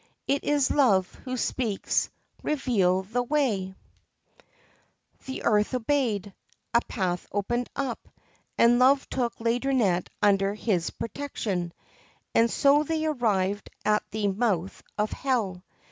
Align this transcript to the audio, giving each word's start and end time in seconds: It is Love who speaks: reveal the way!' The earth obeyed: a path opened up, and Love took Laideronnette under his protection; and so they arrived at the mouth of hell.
It 0.25 0.43
is 0.43 0.71
Love 0.71 1.13
who 1.25 1.37
speaks: 1.37 2.09
reveal 2.41 3.03
the 3.03 3.21
way!' 3.21 3.75
The 5.27 5.43
earth 5.43 5.75
obeyed: 5.75 6.33
a 6.73 6.81
path 6.87 7.27
opened 7.31 7.69
up, 7.75 8.07
and 8.57 8.79
Love 8.79 9.07
took 9.11 9.35
Laideronnette 9.35 10.07
under 10.19 10.55
his 10.55 10.89
protection; 10.89 11.71
and 12.33 12.49
so 12.49 12.81
they 12.81 13.05
arrived 13.05 13.69
at 13.85 14.01
the 14.09 14.27
mouth 14.27 14.81
of 14.97 15.11
hell. 15.11 15.63